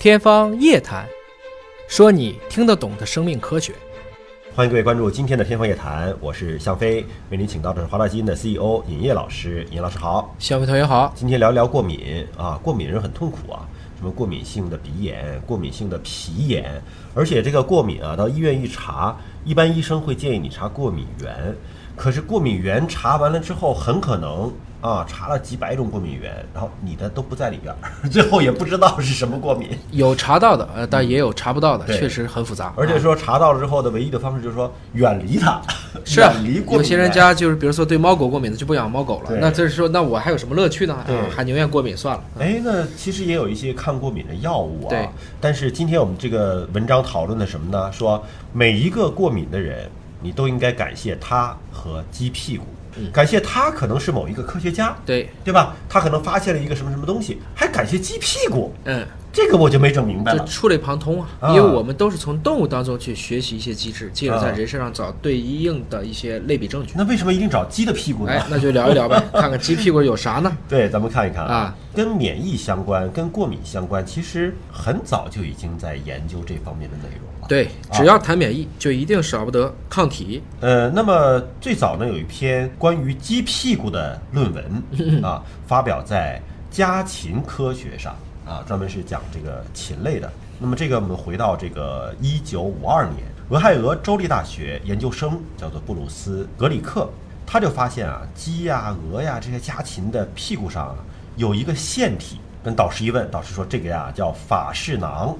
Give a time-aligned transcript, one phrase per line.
[0.00, 1.04] 天方夜谭，
[1.88, 3.74] 说你听得懂的生命科学。
[4.54, 9.66] 欢迎各位关注今天的天方夜谭，我是向飞，为您请到的是华大基因的 CEO 尹烨老师。
[9.72, 11.12] 尹老师好，向飞同学好。
[11.16, 13.66] 今天聊一聊过敏啊，过敏人很痛苦啊，
[13.98, 16.80] 什么过敏性的鼻炎、过敏性的皮炎，
[17.12, 21.52] 而且这个过敏啊，到医院一查，一般医生会建议你查过敏源，
[21.98, 24.50] 可是过敏源查完了之后，很可能。
[24.80, 27.74] 啊，查了几百种过敏源，然后你的都不在里边，
[28.12, 29.70] 最后也不知道是什么过敏。
[29.90, 32.72] 有查到的，呃，但也有查不到的，确实很复杂。
[32.76, 35.60] 而且说查到了之后的唯一的方式就是说远离它，
[36.16, 36.78] 远离过敏。
[36.78, 40.96] 有些人家就是比如说对猫狗过敏的就不养猫狗了，那这是说那我还有什么乐趣呢？
[41.04, 42.22] 对，还宁愿过敏算了。
[42.38, 44.90] 哎，那其实也有一些抗过敏的药物啊。
[44.90, 45.08] 对。
[45.40, 47.90] 但是今天我们这个文章讨论的什么呢？
[47.90, 52.64] 说每一个过敏的人，你都应该感谢他和鸡屁股。
[53.12, 55.76] 感谢他可能是某一个科学家，对对吧？
[55.88, 60.44] 他可能发现了一个什么什么东西，还感谢鸡屁股，嗯，这个我就没整明白了。
[60.46, 66.94] 触类旁通啊，因为我们都是从动物当中去学习一些机制，进而在人身上找对应的一些类比证据。
[66.96, 68.32] 那为什么一定找鸡的屁股呢？
[68.32, 70.50] 哎，那就聊一聊呗， 看看鸡屁股有啥呢？
[70.68, 77.27] 对，咱们看一看啊，跟免疫相关、跟过敏相关，其实很早就已经在研究这方面的内容。
[77.48, 80.42] 对，只要谈免疫，就一定少不得抗体。
[80.60, 84.82] 呃，那么最早呢，有一篇关于鸡屁股的论文
[85.24, 86.38] 啊，发表在
[86.76, 88.14] 《家禽科学》上
[88.46, 90.30] 啊，专门是讲这个禽类的。
[90.58, 97.08] 那么这个我们回到这个一九五二年，俄亥俄州立大学研究生叫做布鲁斯·格里克，
[97.46, 100.94] 他就发现啊，鸡呀、鹅呀这些家禽的屁股上
[101.36, 102.38] 有一个腺体。
[102.62, 105.34] 跟导师一问，导师说这个呀叫法氏囊。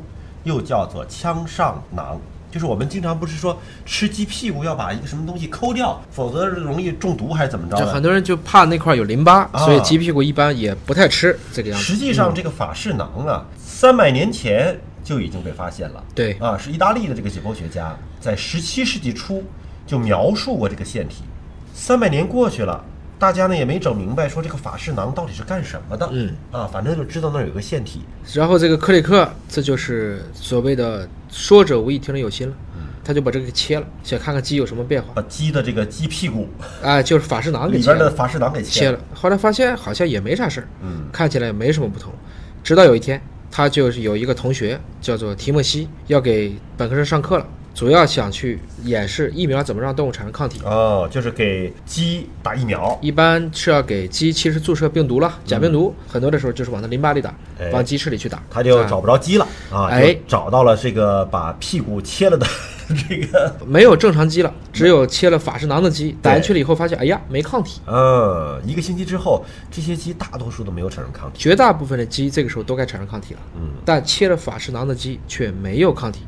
[0.49, 2.19] 又叫做腔上囊，
[2.51, 7.77] 就是我们经常不是说吃鸡屁股要把一个什么东西抠掉，否则容易中毒还是怎么着？
[7.77, 11.85] 就很多人就怕那块有淋巴，所以鸡屁股一般也不太吃这个样子。
[11.85, 16.03] 实际上，这个法式囊啊，三百年前就已经被发现了。
[16.15, 19.45] 对啊，是意大利的这个解剖学家在十七世纪初
[19.87, 21.25] 就描述过这个腺体。
[21.75, 22.83] 三百年过去了。
[23.19, 26.09] 大家呢也没整明白，说这个法氏囊到底是干什么的？
[26.13, 28.01] 嗯啊，反正就知道那儿有个腺体。
[28.33, 32.55] 然后这个克里克，这就是所谓的说者无意，听者有心了。
[32.77, 35.09] 嗯，他就把这个给切了，想看看鸡有什么变化。
[35.15, 36.49] 把鸡的这个鸡屁股，
[36.83, 38.99] 哎，就是法氏囊给里边的法氏囊给切了。
[39.13, 42.13] 后来发现好像也没啥事儿，嗯，看起来也没什么不同。
[42.63, 43.21] 直到有一天，
[43.51, 47.47] 他就是有一个同学叫做提莫西，要给本科生上课了。
[47.79, 50.61] 主要想去演示疫苗怎么让动物产生抗体。
[50.65, 57.33] 哦，就是给鸡打疫苗，一般是要给鸡其实注射病毒了，假病毒，很多的时候就是往它淋巴里打，
[57.73, 62.45] 往鸡翅里去打，他就找不着鸡了啊，哎，找到了这个把屁股切了的
[63.09, 63.55] 这个。
[63.65, 67.81] 没有正常鸡了，只有切了法氏囊的鸡，打进去了以后发现，哎呀，没抗体。
[67.87, 76.23] 嗯，一个星期之后，这些鸡大多数都没有产生抗体，绝大部分的鸡这个时候都该产生抗体了，嗯，但切了法氏囊的鸡却没有抗体。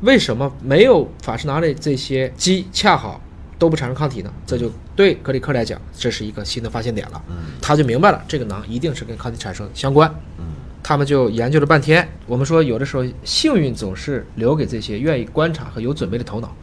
[0.00, 3.20] 为什么没有法氏囊类这些鸡恰好
[3.58, 4.30] 都不产生抗体呢？
[4.46, 7.22] 这就对格里克来讲，这是一个新的发现点了。
[7.28, 10.12] 嗯，他就明白了，这个囊一定是跟抗体产生相关。
[10.38, 10.44] 嗯，
[10.82, 12.06] 他们就研究了半天。
[12.26, 16.54] 我们说，有的时候幸运总是留给这些愿意观察和有准备的头脑。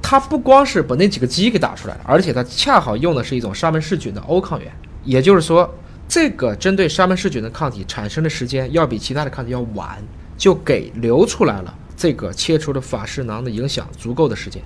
[0.00, 4.72] 他不光是把那几个鸡给打出来了，而且他恰好用的是一种沙门氏菌的欧抗原，
[5.04, 5.68] 也就是说，
[6.08, 10.02] 这个针对沙门氏菌的抗体产生的时间要比其他的抗体要晚，
[10.38, 11.74] 就给留出来了。
[12.00, 14.62] 这个切除了法氏囊的影响足够的时间，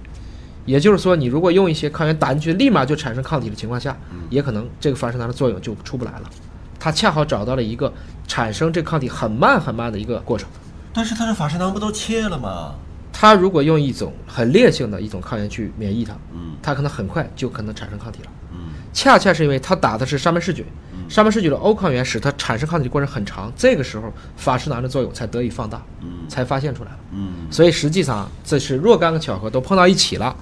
[0.64, 3.96] 也就是说，你如果用一些抗原打进去，立马就产生抗体的情况下，
[4.30, 6.30] 也可能这个法氏囊的作用就出不来了。
[6.78, 7.92] 它恰好找到了一个
[8.28, 10.48] 产生这抗体很慢很慢的一个过程。
[10.92, 12.76] 但是它的法氏囊不都切了吗？
[13.12, 18.30] 它如果用一种很烈性的一种抗原去免疫它，嗯，它可能很快就可能产生抗体了。
[18.52, 18.58] 嗯，
[18.92, 20.64] 恰恰是因为它打的是沙门氏菌。
[21.08, 25.82] 沙门氏菌的欧抗原使它产生抗体的过程很长，这个时候法氏囊的作用才得以放大，
[26.28, 26.98] 才发现出来了。
[27.12, 30.34] 嗯，所以实际上这是若干个巧合都碰到一起了，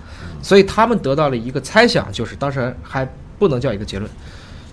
[0.43, 3.09] 所以他们得到了一个猜想，就是当时还
[3.39, 4.11] 不能叫一个结论，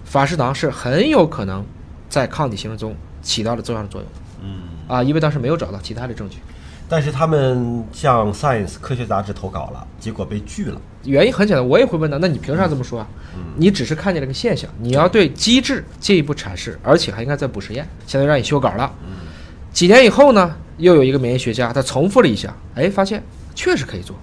[0.05, 1.66] 法氏囊是很有可能
[2.07, 4.09] 在抗体形成中起到了重要的作用。
[4.41, 6.38] 嗯，啊，因为当时没有找到其他的证据。
[6.89, 10.81] 但是他们向《Science》科学杂志投稿了，结果被拒了。
[11.03, 13.07] 原因很简单，我也会问他，那你凭啥这么说啊？
[13.56, 17.88] 你只是看见了个现象，你要对机制进一步阐释，而且还应该再补实验。
[18.07, 18.91] 现在让你修稿了。
[19.71, 24.15] 几年以后呢，又有一个免疫学家，他重复了一下，哎，发现确实可以做。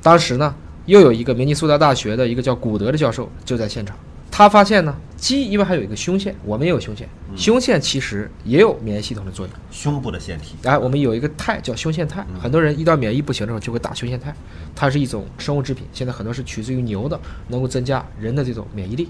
[0.00, 0.54] 当时呢，
[0.84, 3.96] 又有一个明尼苏达大学的一个叫古德的教授就在现场。
[4.30, 9.54] 他发现呢，鸡因为还有一个胸腺，我们也有胸腺，胸腺其实也有免疫系统的作用。
[9.70, 14.34] 胸部的腺体，哎，我们有一个肽叫胸腺肽，很多人一到免疫不行的时候就会打胸腺肽，
[14.74, 17.18] 它是一种生物制品，现在很多是取自于牛的，
[17.48, 19.08] 能够增加人的这种免疫力。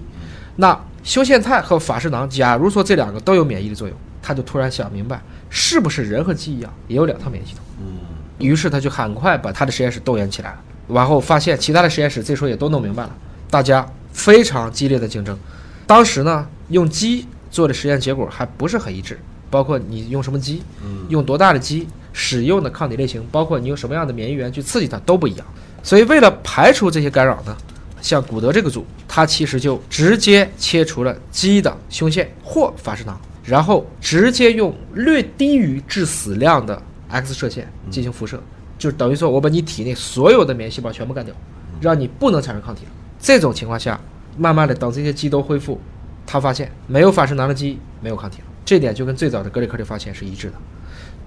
[0.55, 7.63] 那胸腺肽和法氏囊，假如说这两个都有免疫的作用，他就突然想明白，是不是人和鸡一样也有两套免疫系统？
[7.81, 7.99] 嗯，
[8.39, 13.15] 于是他就很快把他的实验室动员起来了，然后发现其他的实验室这时候也都弄明白了，
[13.49, 15.37] 大家非常激烈的竞争。
[15.87, 19.17] 当时呢，用鸡做的实验结果还不是很一致，
[19.49, 20.61] 包括你用什么鸡，
[21.09, 25.47] 用多大的鸡，使用的抗体类型，包括你用什么样的免疫源去刺激它都不一样。
[25.81, 27.55] 所以为了排除这些干扰呢，
[28.01, 38.43] 像古德这个组，他其实就直接切除了鸡的胸腺或法氏囊，然后直接用略低于致死量的 X 射线进行辐射，
[38.77, 41.33] 就等于说我把你体内所有的免疫细胞全部干掉，
[41.79, 42.91] 让你不能产生抗体了。
[43.19, 43.97] 这种情况下，
[44.37, 45.79] 慢慢的等这些鸡都恢复，
[46.25, 50.53] 他发现没有法氏囊的鸡没有抗体了，这点就跟最早的格里克的发现是一致的。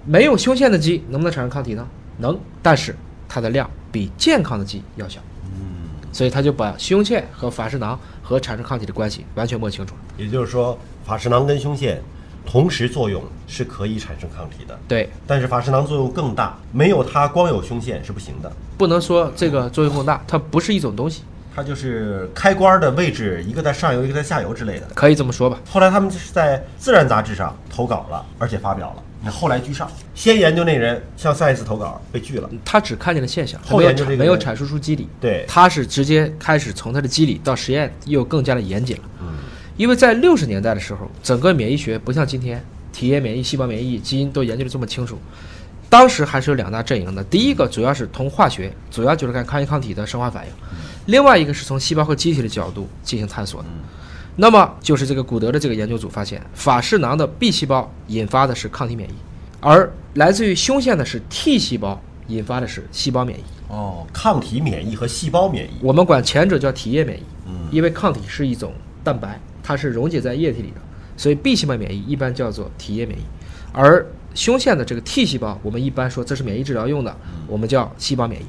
[0.07, 1.87] 没有胸腺的鸡能不能产生抗体呢？
[2.19, 2.95] 能，但是
[3.29, 5.21] 它的量比健康的鸡要小。
[5.45, 5.61] 嗯
[6.13, 10.01] 所以他就把胸腺和法氏囊和产生抗体的关系完全摸清楚了。
[10.19, 12.03] 也就是说，法氏囊跟胸腺
[12.45, 18.51] 同时作用是可以产生抗体的，对，但是法氏囊作用更大，没有它光有胸腺是不行的。
[18.77, 21.23] 不能说这个作用更大，它不是一种东西，
[21.61, 24.87] 它就是开关的位置，一个在上游，一个在下游之类的。
[24.95, 25.61] 可以这么说吧。
[25.71, 29.03] 后来他们就是在《自然》杂志上投稿了，而且发表了。
[29.23, 35.07] 你后来居上，先研究那人向 Science 投稿被拒了，他只看见了现象，他后研究这个没有阐述出机理。
[35.21, 39.03] 对，他是直接开始从他的机理到实验又更加的严谨了。
[39.21, 39.35] 嗯，
[39.77, 45.19] 因为在六十年代的时候，整个免疫学不像今天体液免疫、细胞免疫、基因都研究的这么清楚。
[45.91, 50.53] 当时还是有两大阵营的，第一个主要是同化学，主要就是看抗原抗体的生化反应；
[51.11, 53.69] 另外一个是从细胞和机体的角度进行探索的。
[54.37, 59.15] 那么就是这个古德的这个研究组发现，法氏囊的 B 细胞引发的是抗体免疫，
[59.61, 63.43] 而来自于胸腺的是 T 细胞引发的是细胞免疫。
[63.69, 68.73] 哦，抗体免疫和细胞免疫，我们管前者叫体液免疫，嗯因为抗体是一种
[69.05, 70.81] 蛋白，它是溶解在液体里的，
[71.17, 73.23] 所以 B 细胞免疫一般叫做体液免疫，
[73.73, 77.15] 而胸腺的这个 T 细胞，我们一般说这是免疫治疗用的，
[77.47, 78.47] 我们叫细胞免疫。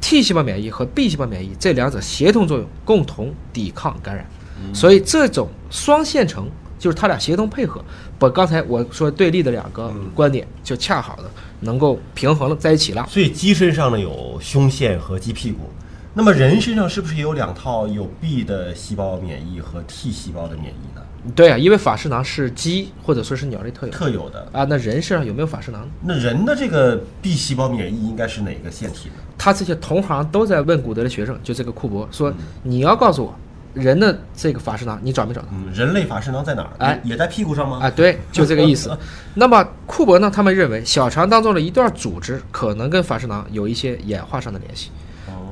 [0.00, 4.26] T 细胞免疫和 B 细胞免疫这两者协同作用，共同抵抗感染，
[4.74, 6.48] 所以这种双线程
[6.78, 7.84] 就是它俩协同配合，
[8.18, 11.24] 把刚才我说对立的两个观点就恰好的
[11.60, 13.06] 能够平衡了在一起了。
[13.10, 15.70] 所以鸡身上呢有胸腺和鸡屁股，
[16.14, 20.97] 那么人身上是不是也有两套有 B 的细胞免疫和 T 细胞的免疫呢？
[21.34, 24.48] 对啊，因为法氏囊是鸡或者说是鸟类特有特有的。
[24.52, 25.88] 啊，那人身上有没有法氏囊呢？
[26.02, 29.14] 那人的这个 B 细胞免疫应该是哪个腺体呢？
[29.36, 32.32] 他这些同行都在问古德的学生，就这个库珀说
[32.62, 33.34] ：“你要告诉我，
[33.74, 36.70] 人的这个法氏囊你找没找到？”嗯，人类法氏囊在哪儿？
[36.78, 37.78] 哎也也在屁股上吗？
[37.82, 38.96] 啊，对，就这个意思。
[39.34, 40.30] 那么库珀呢？
[40.30, 44.90] 他们认为小肠当中的一段组织可能跟法氏囊有一些演化上的联系，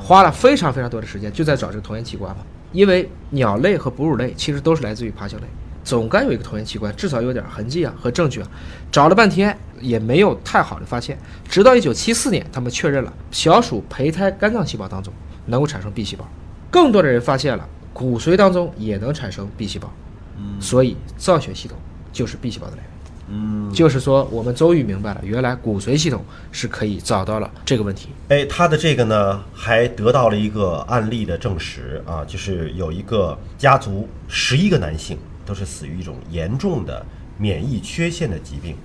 [0.00, 2.42] 花了非常非常多的时间就在找这个同源器官嘛。
[2.76, 5.46] 因为鸟类和哺乳类其实都是来自于爬行类，
[5.82, 8.48] 总该有一个同源器官，至少有点痕迹啊和证据啊。
[8.92, 11.18] 找了半天也没有太好的发现，
[11.48, 15.10] 直到一九七四年，他们确认了小鼠胚胎肝脏细胞当中
[15.46, 16.28] 能够产生 B 细胞，
[16.70, 19.90] 更多的人发现了骨髓当中也能产生 B 细胞，
[20.60, 21.78] 所以造血系统
[22.12, 22.90] 就是 B 细胞的来源。
[23.28, 28.10] 嗯，就是说，我们终于明白了，原来骨髓系统是可以找到了这个问题。
[28.28, 37.04] 哎，他的这个呢，还得到了一个案例的证实啊，就是有一个家族十一个男性都是死于一种严重的
[37.36, 38.76] 免疫缺陷的疾病，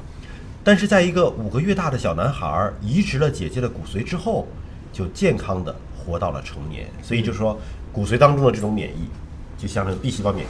[0.63, 4.47] 但是在一个五个月大的小男孩儿移植了姐姐的骨髓之后，
[4.91, 6.87] 就健康的活到了成年。
[7.03, 7.59] 所以就是说，
[7.91, 9.07] 骨髓当中的这种免疫，
[9.55, 10.49] 就像这个 B 细胞免疫，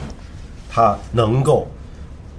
[0.70, 1.68] 它能够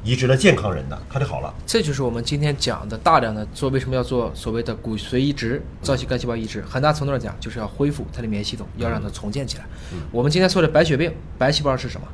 [0.03, 1.53] 移植了健康人的，他就好了。
[1.65, 9.65] 这就是我们今天讲的大量的做为什么要做所谓的骨髓移植、造血干细胞移植，很大程度上讲就是要恢复它的免疫系统，要让它重建起来。
[10.11, 12.07] 我们今天说的白血病，白细胞是什么？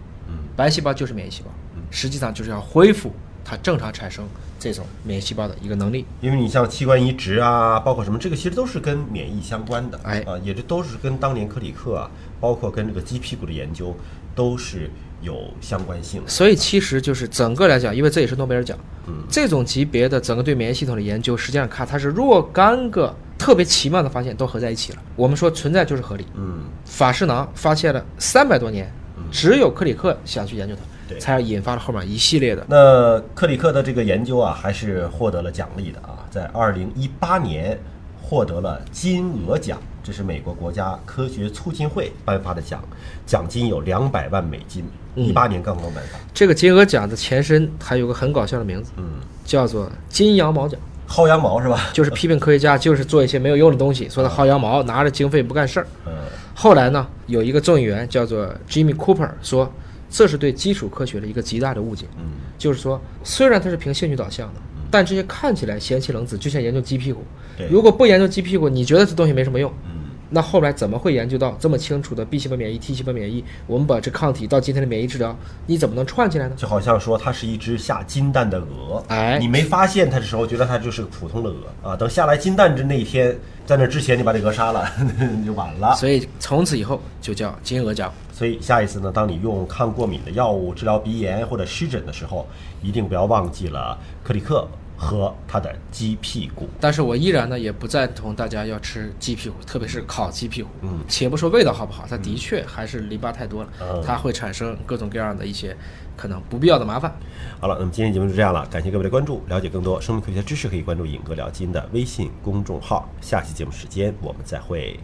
[0.55, 1.50] 白细胞就是免疫细胞，
[1.89, 4.27] 实际上就是要恢复它正常产生
[4.60, 6.05] 这种免疫细胞的一个能力。
[6.19, 13.96] 因为你像器官移植啊，包括什么，这个其实都是跟免疫相关的，哎啊，也这都是跟当年克里克啊，包括跟这个鸡屁股的研究
[14.36, 14.89] 都是
[15.21, 16.29] 有相关性的。
[16.29, 25.00] 所以其实就是整个来讲，因为这也是诺贝尔奖，嗯这种级别的整个对免疫系统的研究，实际上看它是若干个特别奇妙的发现都合在一起了。
[25.15, 26.25] 我们说存在就是合理。
[26.36, 28.91] 嗯，法氏囊发现了三百多年，
[29.31, 30.75] 只有克里克想去研究
[31.07, 32.65] 对它，才引发了后面一系列的。
[32.67, 37.79] 那克里克的这个研究啊，还是获得了奖励的啊，在二零一八年
[38.21, 42.83] 获得了金鹅奖，这是美国国家科学促进会颁发的奖，
[43.25, 44.83] 奖金有两百万美金，
[45.15, 46.19] 一八年刚刚颁发。
[46.33, 51.88] 这个金鹅奖的前身还有个很搞笑的名字，嗯，叫做金羊毛奖，薅羊毛是吧？
[51.93, 55.88] 就是批评科学家就是做一些没有用的东西，说他薅羊毛，拿着经费不干事儿。
[56.05, 56.13] 嗯
[56.61, 59.71] 后来呢，有一个众议员叫做 Jimmy Cooper 说，
[60.09, 62.05] 这是对基础科学的一个极大的误解。
[62.17, 64.59] 嗯，就是说，虽然他是凭兴趣导向的，
[64.91, 67.49] 但这些看起来贤妻冷子，就像研究鸡屁股对。
[67.67, 73.43] 如果不研究鸡屁股，你觉得这东西没什么用，嗯，那后来怎么会研究到这么清楚的 B 细胞免疫、T 细胞免疫？
[73.67, 75.35] 我们把这抗体到今天的免疫治疗，
[75.65, 76.55] 你怎么能串起来呢？
[76.55, 83.35] 就好像说它是一只下金蛋的鹅，哎你没发现它的时候，觉得它就是个普通的鹅啊，等下来金蛋的那一天，
[83.65, 84.89] 在那之前你把这鹅杀了，
[85.37, 85.95] 你 就晚了。
[85.95, 88.11] 所以从此以后就叫金鹅奖。
[88.31, 92.47] 所以下一次呢，当你用抗过敏的药物治疗鼻炎或者湿疹的时候，
[92.81, 94.65] 一定不要忘记了克里克
[95.00, 96.68] 和它的鸡屁股。
[96.79, 100.70] 但是我依然呢也不赞同大家要吃鸡屁股，特别是烤鸡屁股。
[100.82, 105.75] 嗯且不说味道好不好，它的确还是淋巴太多了，嗯它会产生各种各样的一些
[106.18, 107.15] 可能不必要的麻烦。
[107.62, 109.41] 好了，那么今天节目就这样了，感谢各位的关注。
[109.48, 113.08] 了解更多生命科学知识，可以关注“尹哥聊基因”的微信公众号。
[113.22, 115.00] 下期节目时间我们再会。